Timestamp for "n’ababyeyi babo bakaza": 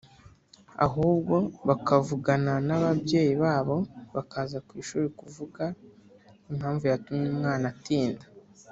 2.67-4.57